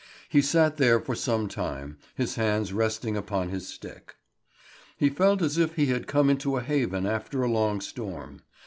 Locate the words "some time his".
1.13-2.33